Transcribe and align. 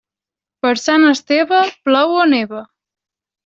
Per 0.65 0.71
Sant 0.83 1.05
Esteve, 1.11 1.61
plou 1.91 2.17
o 2.25 2.27
neva. 2.35 2.67